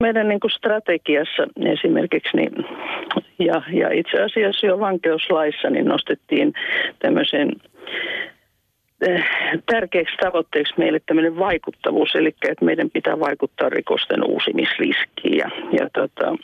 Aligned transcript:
Meidän 0.00 0.28
niin 0.28 0.40
kuin 0.40 0.50
strategiassa 0.50 1.46
esimerkiksi 1.72 2.36
niin, 2.36 2.52
ja, 3.38 3.62
ja 3.72 3.90
itse 3.92 4.22
asiassa 4.22 4.66
jo 4.66 4.80
vankeuslaissa 4.80 5.70
niin 5.70 5.86
nostettiin 5.86 6.52
tämmöisen 6.98 7.52
eh, 9.08 9.24
tärkeäksi 9.66 10.16
tavoitteeksi 10.16 10.74
meille 10.76 11.00
tämmöinen 11.06 11.38
vaikuttavuus, 11.38 12.14
eli 12.14 12.28
että 12.28 12.64
meidän 12.64 12.90
pitää 12.90 13.20
vaikuttaa 13.20 13.68
rikosten 13.68 14.24
uusimisriskiin. 14.24 15.36
Ja, 15.36 15.50
ja 15.80 15.88
tota, 15.92 16.36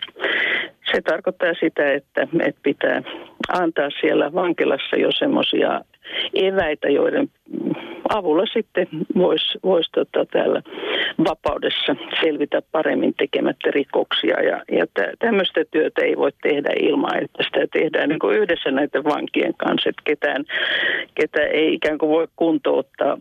se 0.93 1.01
tarkoittaa 1.01 1.55
sitä, 1.61 1.93
että, 1.93 2.29
että 2.41 2.61
pitää 2.63 3.03
antaa 3.49 3.89
siellä 4.01 4.33
vankilassa 4.33 4.97
jo 4.97 5.13
semmoisia 5.13 5.81
eväitä, 6.35 6.89
joiden 6.89 7.29
avulla 8.09 8.47
sitten 8.53 8.89
voisi 9.17 9.59
vois 9.65 9.91
tota 9.95 10.27
täällä 10.33 10.63
vapaudessa 11.29 11.97
selvitä 12.21 12.63
paremmin 12.73 13.15
tekemättä 13.15 13.71
rikoksia. 13.71 14.43
Ja, 14.43 14.65
ja 14.79 14.87
tämmöistä 15.19 15.65
työtä 15.71 16.05
ei 16.05 16.17
voi 16.17 16.33
tehdä 16.43 16.71
ilman, 16.81 17.25
että 17.25 17.43
sitä 17.43 17.67
tehdään 17.73 18.09
niin 18.09 18.19
kuin 18.19 18.37
yhdessä 18.37 18.71
näiden 18.71 19.05
vankien 19.05 19.55
kanssa, 19.55 19.89
että 19.89 20.03
ketään, 20.05 20.45
ketä 21.15 21.43
ei 21.43 21.75
ikään 21.75 21.99
kuin 21.99 22.11
voi 22.11 22.29
kuntouttaa 22.37 23.19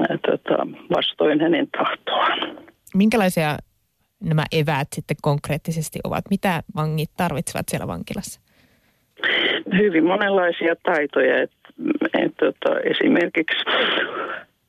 ää, 0.00 0.18
tota, 0.26 0.66
vastoin 0.96 1.40
hänen 1.40 1.68
tahtoaan. 1.78 2.58
Minkälaisia 2.94 3.56
nämä 4.20 4.44
eväät 4.52 4.88
sitten 4.94 5.16
konkreettisesti 5.22 5.98
ovat? 6.04 6.24
Mitä 6.30 6.62
vangit 6.76 7.10
tarvitsevat 7.16 7.68
siellä 7.68 7.86
vankilassa? 7.86 8.47
Hyvin 9.76 10.04
monenlaisia 10.04 10.76
taitoja. 10.82 11.42
Et, 11.42 11.50
et, 12.18 12.32
tota, 12.36 12.80
esimerkiksi 12.80 13.64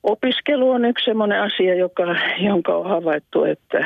opiskelu 0.03 0.71
on 0.71 0.85
yksi 0.85 1.05
sellainen 1.05 1.41
asia, 1.41 1.75
joka, 1.75 2.15
jonka 2.39 2.77
on 2.77 2.89
havaittu, 2.89 3.43
että, 3.43 3.77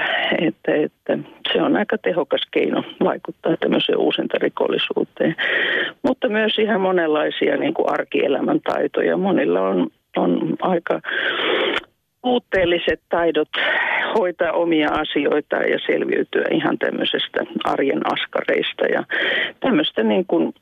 että, 0.41 0.75
että 0.75 1.17
se 1.53 1.61
on 1.61 1.75
aika 1.77 1.97
tehokas 1.97 2.41
keino 2.51 2.83
vaikuttaa 3.03 3.57
tämmöiseen 3.59 3.97
uusintarikollisuuteen. 3.97 5.35
Mutta 6.03 6.29
myös 6.29 6.59
ihan 6.59 6.81
monenlaisia 6.81 7.57
niin 7.57 7.73
kuin 7.73 7.89
arkielämän 7.89 8.61
taitoja. 8.61 9.17
Monilla 9.17 9.61
on, 9.61 9.87
on 10.17 10.55
aika 10.61 11.01
puutteelliset 12.21 13.01
taidot 13.09 13.49
hoitaa 14.19 14.51
omia 14.51 14.89
asioita 14.91 15.55
ja 15.55 15.79
selviytyä 15.85 16.45
ihan 16.51 16.77
tämmöisestä 16.77 17.39
arjen 17.63 18.01
askareista 18.13 18.85
ja 18.85 19.03
tämmöistä 19.59 20.03
niin 20.03 20.25
kuin 20.25 20.53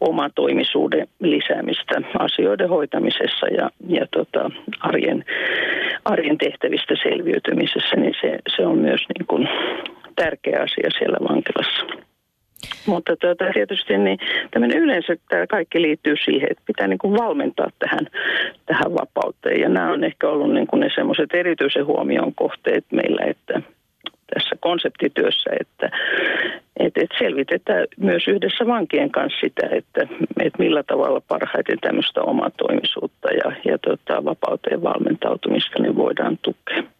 omatoimisuuden 0.00 1.08
lisäämistä 1.20 2.02
asioiden 2.18 2.68
hoitamisessa 2.68 3.46
ja, 3.46 3.70
ja 3.88 4.06
tota, 4.10 4.50
arjen, 4.80 5.24
arjen 6.04 6.38
tehtävistä 6.38 6.94
selviytymisessä, 7.02 7.96
niin 7.96 8.14
se, 8.20 8.38
se 8.56 8.66
on 8.66 8.78
myös 8.78 9.00
niin 9.18 9.26
kuin 9.26 9.48
tärkeä 10.16 10.62
asia 10.62 10.90
siellä 10.98 11.18
vankilassa. 11.28 11.86
Mutta 12.88 13.16
tuota, 13.16 13.44
tietysti 13.54 13.98
niin 13.98 14.18
tämmöinen 14.50 14.78
yleensä 14.78 15.16
tämä 15.28 15.46
kaikki 15.46 15.82
liittyy 15.82 16.14
siihen, 16.24 16.48
että 16.50 16.62
pitää 16.66 16.86
niin 16.86 16.98
kuin 16.98 17.18
valmentaa 17.18 17.70
tähän, 17.78 18.06
tähän 18.66 18.94
vapauteen. 18.94 19.60
Ja 19.60 19.68
nämä 19.68 19.92
on 19.92 20.04
ehkä 20.04 20.28
ollut 20.28 20.52
niin 20.54 20.66
kuin 20.66 20.80
ne 20.80 20.88
semmoiset 20.94 21.34
erityisen 21.34 21.86
huomion 21.86 22.34
kohteet 22.34 22.84
meillä, 22.92 23.22
että 23.26 23.62
tässä 24.34 24.56
konseptityössä, 24.60 25.50
että, 25.60 25.90
että, 26.80 27.00
että 27.02 27.16
selvitetään 27.18 27.86
myös 27.96 28.28
yhdessä 28.28 28.66
vankien 28.66 29.10
kanssa 29.10 29.40
sitä, 29.40 29.68
että, 29.70 30.00
että 30.40 30.58
millä 30.58 30.82
tavalla 30.82 31.20
parhaiten 31.28 31.78
tämmöistä 31.80 32.22
omatoimisuutta 32.22 33.28
ja, 33.32 33.52
ja 33.64 33.78
tota, 33.78 34.24
vapauteen 34.24 34.82
valmentautumista 34.82 35.82
niin 35.82 35.96
voidaan 35.96 36.38
tukea. 36.42 36.97